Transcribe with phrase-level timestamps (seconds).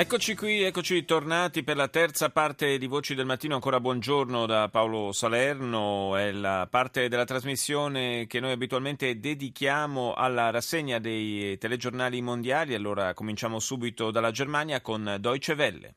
[0.00, 3.54] Eccoci qui, eccoci tornati per la terza parte di Voci del Mattino.
[3.54, 6.16] Ancora buongiorno da Paolo Salerno.
[6.16, 12.74] È la parte della trasmissione che noi abitualmente dedichiamo alla rassegna dei telegiornali mondiali.
[12.74, 15.94] Allora cominciamo subito dalla Germania con Deutsche Welle.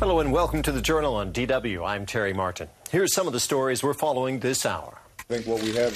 [0.00, 1.84] Hello and welcome to the Journal on DW.
[1.84, 2.70] I'm Terry Martin.
[2.90, 4.94] Here's some of the stories we're following this hour.
[5.18, 5.92] I think what we have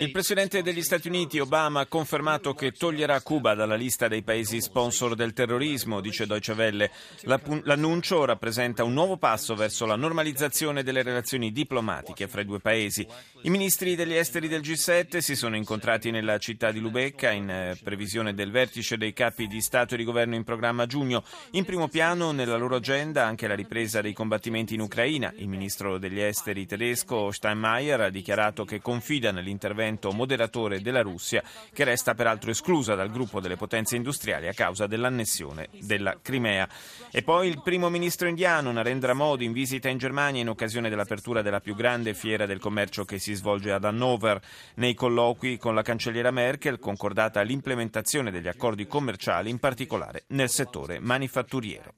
[0.00, 4.62] Il presidente degli Stati Uniti Obama ha confermato che toglierà Cuba dalla lista dei paesi
[4.62, 6.90] sponsor del terrorismo, dice Deutsche Welle.
[7.24, 13.06] L'annuncio rappresenta un nuovo passo verso la normalizzazione delle relazioni diplomatiche fra i due paesi.
[13.42, 17.78] I ministri degli esteri del G7 si sono incontrati nella città di Lubecca in eh,
[17.84, 21.22] previsione del vertice dei capi di Stato e di governo in programma a giugno.
[21.50, 25.30] In primo piano nella loro agenda anche la ripresa dei combattimenti in Ucraina.
[25.36, 31.42] Il ministro ministro degli esteri tedesco Steinmeier ha dichiarato che confida nell'intervento moderatore della Russia,
[31.72, 36.68] che resta peraltro esclusa dal gruppo delle potenze industriali a causa dell'annessione della Crimea.
[37.10, 41.42] E poi il primo ministro indiano Narendra Modi in visita in Germania in occasione dell'apertura
[41.42, 44.40] della più grande fiera del commercio che si svolge ad Hannover.
[44.74, 51.00] Nei colloqui con la cancelliera Merkel concordata l'implementazione degli accordi commerciali, in particolare nel settore
[51.00, 51.94] manifatturiero.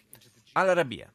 [0.53, 1.13] All'Arabia.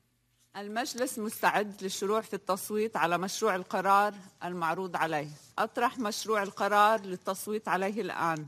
[0.58, 5.30] المجلس مستعد للشروع في التصويت على مشروع القرار المعروض عليه.
[5.60, 8.46] أطرح مشروع القرار للتصويت عليه الآن.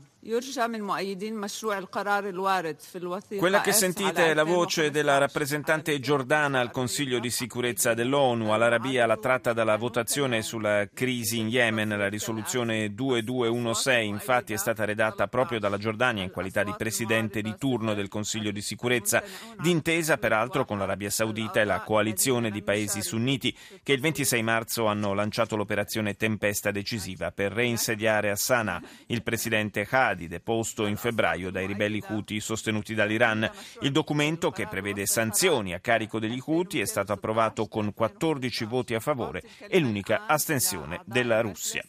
[3.38, 8.52] Quella che sentite è la voce della rappresentante giordana al Consiglio di sicurezza dell'ONU.
[8.52, 11.88] All'Arabia la tratta dalla votazione sulla crisi in Yemen.
[11.88, 17.56] La risoluzione 2216 infatti è stata redatta proprio dalla Giordania in qualità di presidente di
[17.58, 19.24] turno del Consiglio di sicurezza,
[19.58, 24.86] d'intesa peraltro con l'Arabia Saudita e la coalizione di paesi sunniti che il 26 marzo
[24.86, 30.96] hanno lanciato l'operazione Tempesta decisiva per reinsediare a Sana'a il presidente Hadi Hadi, deposto in
[30.96, 33.50] febbraio dai ribelli Houthi sostenuti dall'Iran.
[33.80, 38.94] Il documento, che prevede sanzioni a carico degli Houthi, è stato approvato con 14 voti
[38.94, 41.82] a favore e l'unica astensione della Russia.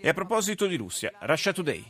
[0.00, 1.84] E a proposito di Russia, Russia Today.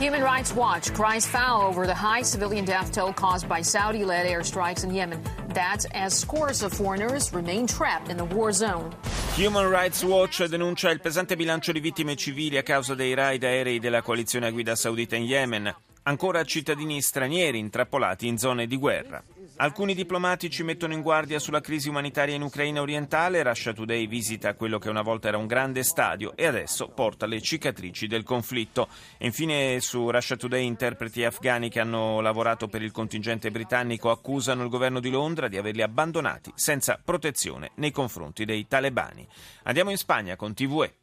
[0.00, 4.26] Human Rights Watch cries foul over the high civilian death toll caused by Saudi led
[4.26, 5.39] airstrikes in Yemen.
[5.52, 8.90] That's as scores of foreigners remain trapped in the war zone.
[9.36, 13.80] Human Rights Watch denuncia il pesante bilancio di vittime civili a causa dei raid aerei
[13.80, 15.74] della coalizione a guida saudita in Yemen.
[16.02, 19.22] Ancora cittadini stranieri intrappolati in zone di guerra.
[19.60, 23.42] Alcuni diplomatici mettono in guardia sulla crisi umanitaria in Ucraina orientale.
[23.42, 27.42] Russia Today visita quello che una volta era un grande stadio e adesso porta le
[27.42, 28.88] cicatrici del conflitto.
[29.18, 34.62] E infine su Russia Today interpreti afghani che hanno lavorato per il contingente britannico accusano
[34.62, 39.28] il governo di Londra di averli abbandonati senza protezione nei confronti dei talebani.
[39.64, 40.94] Andiamo in Spagna con TVE.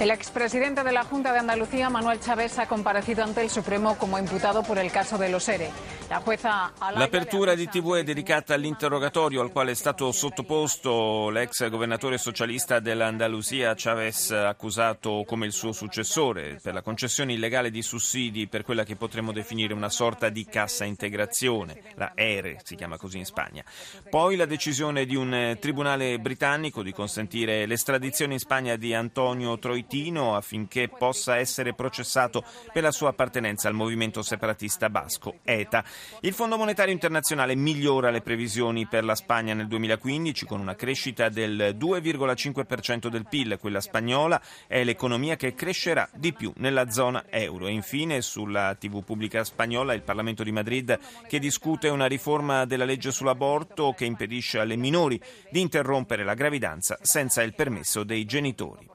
[0.00, 4.16] El expresidente de la Junta de Andalucía, Manuel Chávez, ha comparecido ante el Supremo como
[4.16, 5.70] imputado por el caso de los ERE.
[6.08, 13.74] L'apertura di TV è dedicata all'interrogatorio al quale è stato sottoposto l'ex governatore socialista dell'Andalusia
[13.76, 18.96] Chavez, accusato come il suo successore per la concessione illegale di sussidi per quella che
[18.96, 23.62] potremmo definire una sorta di cassa integrazione, la ERE si chiama così in Spagna.
[24.08, 30.34] Poi la decisione di un tribunale britannico di consentire l'estradizione in Spagna di Antonio Troitino
[30.34, 32.42] affinché possa essere processato
[32.72, 35.84] per la sua appartenenza al movimento separatista basco ETA.
[36.20, 41.28] Il Fondo Monetario Internazionale migliora le previsioni per la Spagna nel 2015 con una crescita
[41.28, 43.56] del 2,5% del PIL.
[43.60, 47.68] Quella spagnola è l'economia che crescerà di più nella zona euro.
[47.68, 50.98] E infine sulla TV pubblica spagnola il Parlamento di Madrid
[51.28, 56.98] che discute una riforma della legge sull'aborto che impedisce alle minori di interrompere la gravidanza
[57.00, 58.88] senza il permesso dei genitori.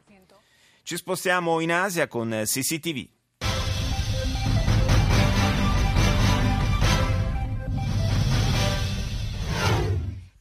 [0.83, 3.22] Ci spostiamo in Asia con CCTV.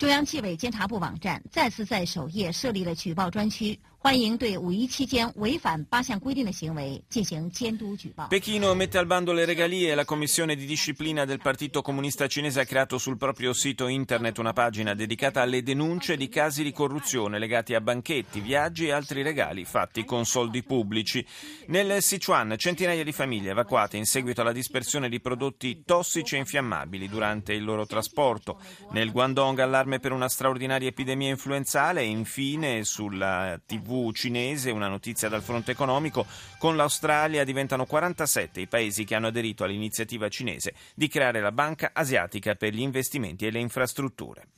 [0.03, 3.79] 中央纪委监察部网站再次在首页设立了举报专区。
[4.08, 8.30] 欢迎对五一期间违反八项规定的行为进行监督举报。
[8.30, 12.62] Pechino mette al bando le regalie e la commissione di disciplina del Partito Comunista Cinese
[12.62, 17.38] ha creato sul proprio sito internet una pagina dedicata alle denunce di casi di corruzione
[17.38, 21.26] legati a banchetti, viaggi e altri regali fatti con soldi pubblici.
[21.66, 27.10] Nel Sichuan centinaia di famiglie evacuate in seguito alla dispersione di prodotti tossici e infiammabili
[27.10, 28.62] durante il loro trasporto.
[28.92, 35.29] Nel Guangdong allarme per una straordinaria epidemia influenzale e infine sulla TV cinese una notizia
[35.29, 36.27] dal fronte economico.
[36.59, 41.91] Con l'Australia diventano 47 i paesi che hanno aderito all'iniziativa cinese di creare la Banca
[41.93, 44.49] Asiatica per gli investimenti e le infrastrutture.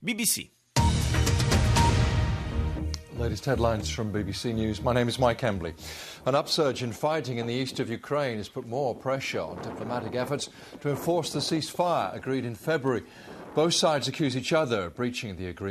[0.00, 0.50] BBC.
[3.16, 4.80] Latest headlines from BBC News.
[4.80, 5.72] My name is Mike Embley.
[6.26, 10.16] An upsurge in fighting in the east of Ukraine has put more pressure on diplomatic
[10.16, 10.50] efforts
[10.80, 13.04] to enforce the ceasefire agreed in February.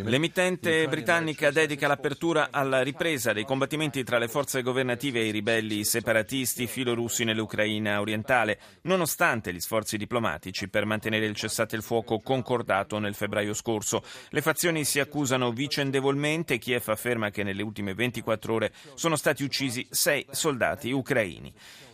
[0.09, 5.83] L'emittente britannica dedica l'apertura alla ripresa dei combattimenti tra le forze governative e i ribelli
[5.83, 12.99] separatisti filorussi nell'Ucraina orientale, nonostante gli sforzi diplomatici per mantenere il cessate il fuoco concordato
[12.99, 14.01] nel febbraio scorso.
[14.29, 16.59] Le fazioni si accusano vicendevolmente.
[16.59, 21.53] Kiev afferma che nelle ultime 24 ore sono stati uccisi sei soldati ucraini.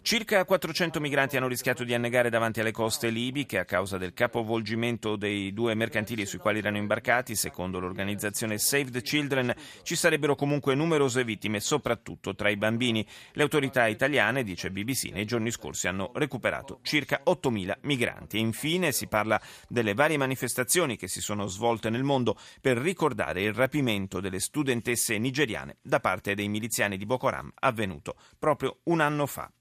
[0.10, 5.16] Circa 400 migranti hanno rischiato di annegare davanti alle coste libiche a causa del capovolgimento
[5.16, 7.36] dei due mercantili sui quali erano imbarcati.
[7.36, 9.54] Secondo l'organizzazione Save the Children
[9.84, 13.06] ci sarebbero comunque numerose vittime, soprattutto tra i bambini.
[13.34, 18.38] Le autorità italiane, dice BBC, nei giorni scorsi hanno recuperato circa 8.000 migranti.
[18.38, 23.44] E infine si parla delle varie manifestazioni che si sono svolte nel mondo per ricordare
[23.44, 29.02] il rapimento delle studentesse nigeriane da parte dei miliziani di Boko Haram avvenuto proprio un
[29.02, 29.54] anno fa.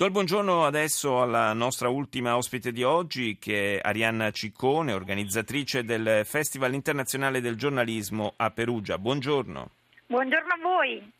[0.00, 5.84] Do il buongiorno adesso alla nostra ultima ospite di oggi, che è Arianna Ciccone, organizzatrice
[5.84, 8.96] del Festival internazionale del giornalismo a Perugia.
[8.96, 9.68] Buongiorno.
[10.06, 11.12] Buongiorno a voi.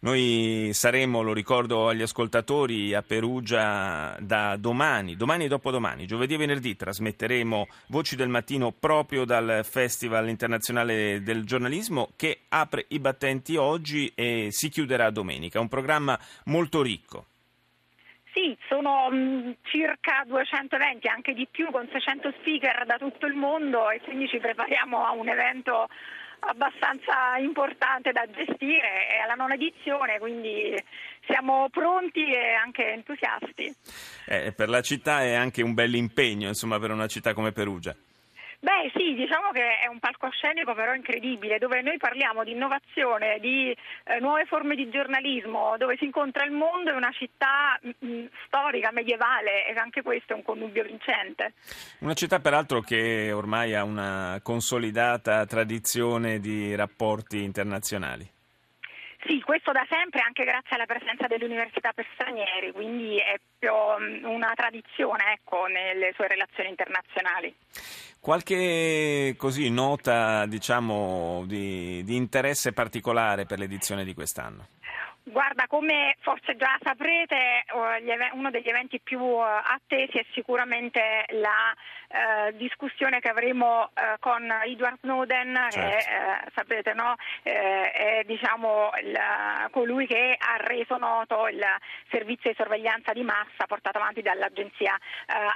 [0.00, 6.38] Noi saremo, lo ricordo agli ascoltatori, a Perugia da domani, domani e dopodomani, giovedì e
[6.38, 13.56] venerdì trasmetteremo Voci del Mattino proprio dal Festival internazionale del giornalismo che apre i battenti
[13.56, 15.60] oggi e si chiuderà domenica.
[15.60, 17.26] Un programma molto ricco.
[18.34, 23.34] Sì, sono mh, circa 200 eventi, anche di più, con 600 speaker da tutto il
[23.34, 25.86] mondo e quindi ci prepariamo a un evento
[26.40, 30.74] abbastanza importante da gestire, è alla nona edizione, quindi
[31.26, 33.72] siamo pronti e anche entusiasti.
[34.26, 37.94] Eh, per la città è anche un bel impegno, insomma, per una città come Perugia.
[38.64, 43.76] Beh sì, diciamo che è un palcoscenico però incredibile, dove noi parliamo di innovazione, di
[44.04, 48.90] eh, nuove forme di giornalismo, dove si incontra il mondo e una città mh, storica,
[48.90, 51.52] medievale e anche questo è un connubio vincente.
[51.98, 58.26] Una città peraltro che ormai ha una consolidata tradizione di rapporti internazionali.
[59.26, 63.72] Sì, questo da sempre anche grazie alla presenza delle università per stranieri, quindi è più
[63.72, 67.54] una tradizione ecco, nelle sue relazioni internazionali.
[68.24, 74.68] Qualche così, nota diciamo, di, di interesse particolare per l'edizione di quest'anno?
[75.24, 77.64] Guarda, come forse già saprete,
[78.32, 81.74] uno degli eventi più attesi è sicuramente la
[82.14, 85.78] eh, discussione che avremo eh, con Edward Snowden, certo.
[85.78, 87.16] che eh, sapete no?
[87.42, 89.18] è diciamo, il,
[89.70, 91.64] colui che ha reso noto il
[92.10, 94.96] servizio di sorveglianza di massa portato avanti dall'agenzia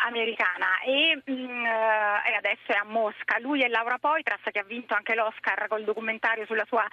[0.06, 3.38] americana e, mh, e, adesso è a Mosca.
[3.38, 6.86] Lui e Laura Poitras, che ha vinto anche l'Oscar col documentario sulla sua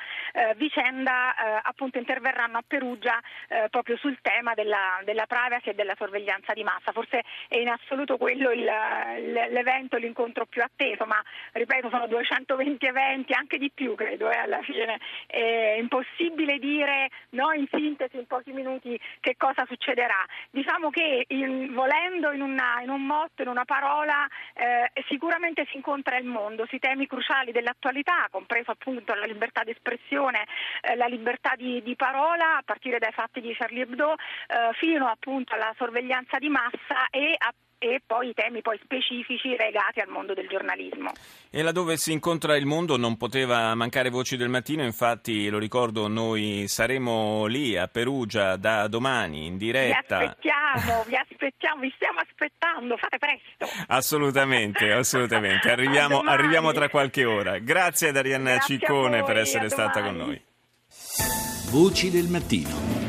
[0.56, 6.54] vicenda, appunto interverranno a Perugia eh, proprio sul tema della, della, privacy e della sorveglianza
[6.54, 6.92] di massa.
[6.92, 8.64] Forse è in assoluto quello il,
[9.56, 11.22] l'evento, l'incontro più atteso, ma
[11.54, 15.00] ripeto sono 220 eventi, anche di più credo eh, alla fine.
[15.26, 20.26] È impossibile dire no, in sintesi in pochi minuti che cosa succederà.
[20.50, 25.78] Diciamo che in, volendo in, una, in, un motto, in una parola, eh, sicuramente si
[25.78, 30.46] incontra il mondo sui temi cruciali dell'attualità, compreso appunto la libertà di espressione,
[30.82, 35.08] eh, la libertà di, di parola, a partire dai fatti di Charlie Hebdo eh, fino
[35.08, 37.54] appunto alla sorveglianza di massa e a
[37.86, 41.12] e poi i temi poi specifici legati al mondo del giornalismo.
[41.52, 46.08] E laddove si incontra il mondo non poteva mancare Voci del Mattino, infatti lo ricordo
[46.08, 50.18] noi saremo lì a Perugia da domani in diretta.
[50.18, 53.68] Vi aspettiamo, vi aspettiamo, vi stiamo aspettando, fate presto.
[53.88, 57.60] Assolutamente, assolutamente, arriviamo, arriviamo tra qualche ora.
[57.60, 60.18] Grazie ad Arianna Grazie Ciccone voi, per essere stata domani.
[60.18, 60.42] con noi.
[61.70, 63.05] Voci del mattino.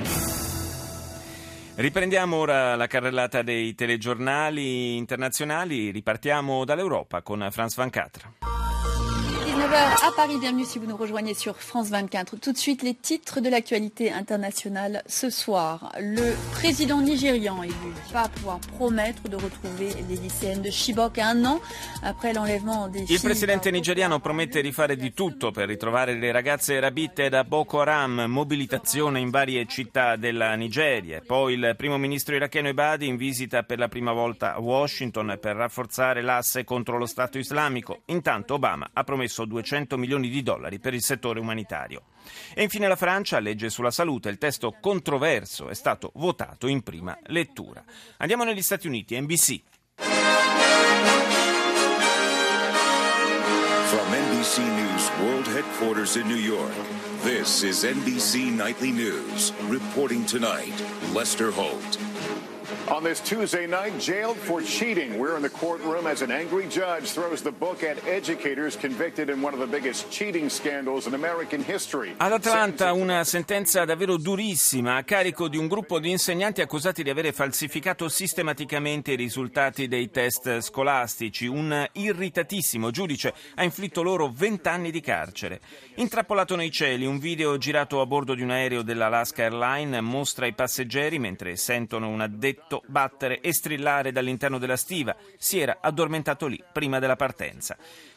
[1.79, 8.33] Riprendiamo ora la carrellata dei telegiornali internazionali, ripartiamo dall'Europa con Franz Van Catra.
[9.57, 12.37] 19h à Paris, bienvenue si vous nous rejoignez sur France 24.
[12.37, 15.95] Tout de suite, les titres de l'actualité internationale ce soir.
[15.99, 17.73] Le président nigérian élu
[18.13, 21.61] va pouvoir promettre de retrouver les lycéennes de Chibok un an
[22.03, 26.79] après l'enlèvement des Il presidente nigeriano promette di fare di tutto per ritrovare le ragazze
[26.79, 31.23] rapite da Boko Haram, mobilitazione in varie città della Nigeria.
[31.27, 35.57] Poi il primo ministro iracheno Ebadi in visita per la prima volta a Washington per
[35.57, 38.03] rafforzare l'asse contro lo Stato islamico.
[38.07, 42.03] Intanto Obama ha promesso 200 milioni di dollari per il settore umanitario.
[42.55, 47.17] E infine la Francia, legge sulla salute, il testo controverso è stato votato in prima
[47.27, 47.83] lettura.
[48.19, 49.63] Andiamo negli Stati Uniti, NBC.
[53.87, 56.75] From NBC News World Headquarters in New York,
[57.23, 59.53] this is NBC Nightly News.
[59.69, 60.75] Reporting tonight,
[61.13, 62.06] Lester Holt.
[62.89, 65.19] On this Tuesday night, jailed for cheating.
[65.19, 69.43] We're in the courtroom as an angry judge throws the book at educators convicted in
[69.43, 72.15] one of the biggest cheating scandals in American history.
[72.17, 77.11] Ad Atlanta una sentenza davvero durissima a carico di un gruppo di insegnanti accusati di
[77.11, 81.47] avere falsificato sistematicamente i risultati dei test scolastici.
[81.47, 85.61] Un irritatissimo giudice ha inflitto loro 20 anni di carcere.
[85.97, 90.55] Intrappolato nei cieli, un video girato a bordo di un aereo dell'Alaska Airlines mostra i
[90.55, 92.21] passeggeri mentre sentono un
[92.57, 95.15] addetto battere e strillare dall'interno della stiva.
[95.37, 97.77] Si era addormentato lì prima della partenza.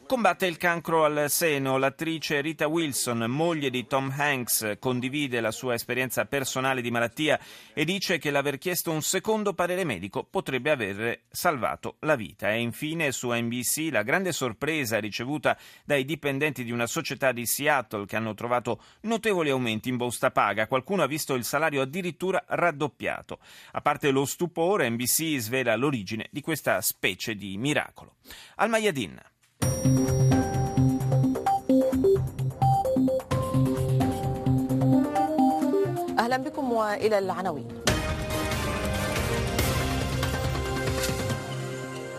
[0.10, 1.78] Combatte il cancro al seno.
[1.78, 7.39] L'attrice Rita Wilson, moglie di Tom Hanks, condivide la sua esperienza personale di malattia
[7.75, 12.50] e dice che l'aver chiesto un secondo parere medico potrebbe aver salvato la vita.
[12.50, 18.08] E infine su NBC la grande sorpresa ricevuta dai dipendenti di una società di Seattle
[18.08, 20.66] che hanno trovato notevoli aumenti in busta paga.
[20.66, 23.38] Qualcuno ha visto il salario addirittura raddoppiato.
[23.74, 28.16] A parte lo stupore, NBC svela l'origine di questa specie di miracolo.
[28.56, 29.22] Al Mayadin.
[36.70, 37.68] بكم وإلى العناوين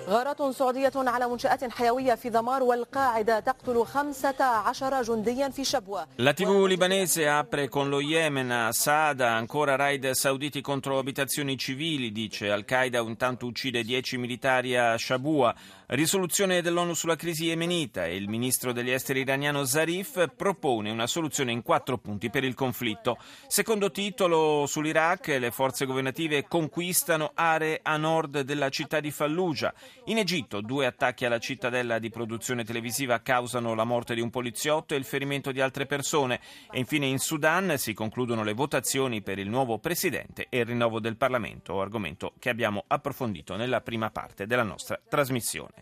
[0.09, 6.67] غارات سعودية على منشآت حيوية في ذمار والقاعدة تقتل 15 جنديا في شبوة La TV
[6.67, 12.99] libanese apre con lo Yemen a Saada, ancora raid sauditi contro abitazioni civili, dice Al-Qaeda
[12.99, 15.55] intanto uccide 10 militari a Shabua.
[15.93, 21.51] Risoluzione dell'ONU sulla crisi yemenita e il ministro degli esteri iraniano Zarif propone una soluzione
[21.51, 23.19] in quattro punti per il conflitto.
[23.49, 29.75] Secondo titolo sull'Iraq, le forze governative conquistano aree a nord della città di Fallujah.
[30.05, 34.95] In Egitto, due attacchi alla cittadella di produzione televisiva causano la morte di un poliziotto
[34.95, 36.39] e il ferimento di altre persone.
[36.71, 41.01] E infine in Sudan si concludono le votazioni per il nuovo presidente e il rinnovo
[41.01, 45.79] del Parlamento, argomento che abbiamo approfondito nella prima parte della nostra trasmissione.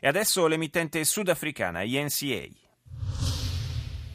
[0.00, 1.84] E adesso l'emittente sudafricana.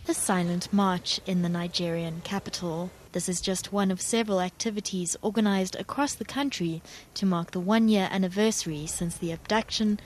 [0.06, 2.89] The silent march in the Nigerian capital.
[3.12, 6.82] This is just one of several activities organized across the country
[7.15, 10.00] to mark the one year anniversary since the abduction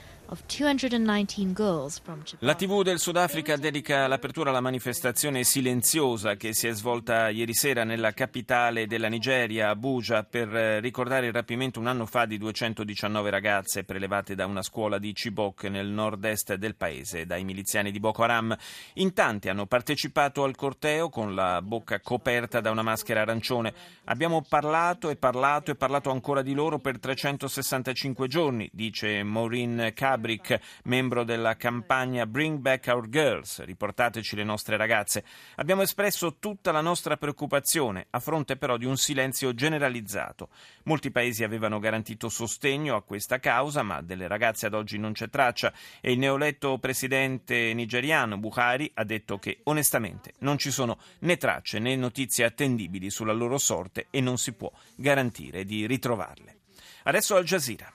[2.38, 7.84] la TV del Sudafrica dedica l'apertura alla manifestazione silenziosa che si è svolta ieri sera
[7.84, 13.84] nella capitale della Nigeria, Abuja, per ricordare il rapimento un anno fa di 219 ragazze
[13.84, 18.56] prelevate da una scuola di Chibok nel nord-est del paese dai miliziani di Boko Haram.
[18.94, 23.74] In tanti hanno partecipato al corteo con la bocca coperta da una maschera arancione.
[24.04, 30.20] Abbiamo parlato e parlato e parlato ancora di loro per 365 giorni, dice Maureen K
[30.22, 35.24] Fabric, membro della campagna Bring Back Our Girls, riportateci le nostre ragazze.
[35.56, 40.50] Abbiamo espresso tutta la nostra preoccupazione, a fronte però di un silenzio generalizzato.
[40.84, 45.28] Molti paesi avevano garantito sostegno a questa causa, ma delle ragazze ad oggi non c'è
[45.28, 51.36] traccia e il neoletto presidente nigeriano Buhari ha detto che onestamente non ci sono né
[51.36, 56.58] tracce né notizie attendibili sulla loro sorte e non si può garantire di ritrovarle.
[57.02, 57.92] Adesso Al Jazeera.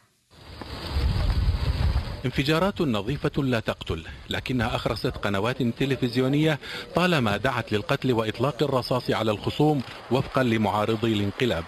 [2.28, 6.60] انفجارات نظيفة لا تقتل لكنها أخرست قنوات تلفزيونية
[6.96, 9.82] طالما دعت للقتل وإطلاق الرصاص على الخصوم
[10.12, 11.64] وفقا لمعارضي الانقلاب.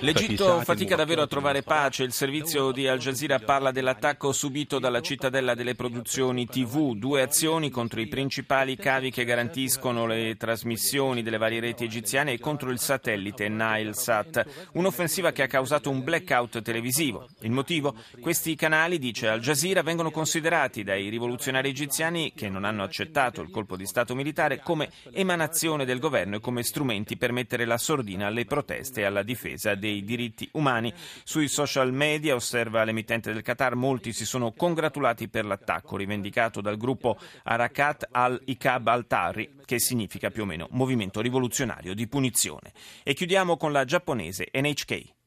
[0.00, 2.02] L'Egitto fatica davvero a trovare pace.
[2.02, 6.94] Il servizio di Al Jazeera parla dell'attacco subito dalla cittadella delle produzioni TV.
[6.94, 12.40] Due azioni contro i principali cavi che garantiscono le trasmissioni delle varie reti egiziane e
[12.40, 14.68] contro il satellite Nilesat.
[14.72, 17.28] Un'offensiva che ha causato un blackout televisivo.
[17.40, 17.94] Il motivo?
[18.20, 23.50] Questi canali, dice Al Jazeera, vengono considerati dai rivoluzionari egiziani che non hanno accettato il
[23.50, 28.26] colpo di Stato militare come emanazione del governo e come strumenti per mettere la sordina
[28.26, 30.92] alle proteste e alla difesa dei diritti umani.
[31.24, 36.78] Sui social media, osserva l'emittente del Qatar, molti si sono congratulati per l'attacco rivendicato dal
[36.78, 42.72] gruppo Arakat al-Ikab al-Tari, che significa più o meno movimento rivoluzionario di punizione.
[43.02, 45.23] E chiudiamo con la giapponese NHK.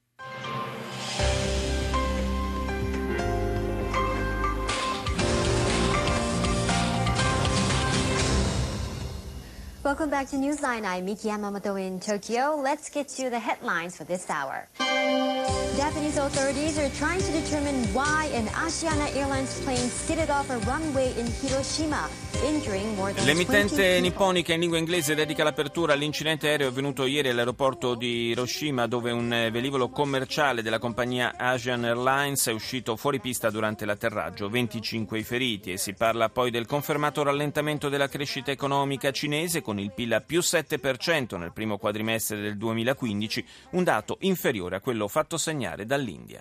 [9.87, 10.83] Welcome back to Newsline.
[10.83, 12.59] I'm Miki Yamamoto in Tokyo.
[12.61, 14.67] Let's get to the headlines for this hour.
[15.77, 21.13] Japanese authorities are trying to determine why an Asiana Airlines plane skidded off a runway
[21.19, 22.09] in Hiroshima.
[23.23, 29.11] L'emittente nipponica in lingua inglese dedica l'apertura all'incidente aereo avvenuto ieri all'aeroporto di Hiroshima dove
[29.11, 35.23] un velivolo commerciale della compagnia Asian Airlines è uscito fuori pista durante l'atterraggio, 25 i
[35.23, 40.13] feriti e si parla poi del confermato rallentamento della crescita economica cinese con il PIL
[40.13, 45.66] a più 7% nel primo quadrimestre del 2015, un dato inferiore a quello fatto segnare
[45.75, 46.35] dall'India.